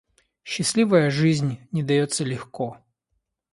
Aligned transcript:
Счастливая 0.43 1.11
жизнь 1.11 1.59
не 1.71 1.83
дается 1.83 2.23
легко. 2.23 2.83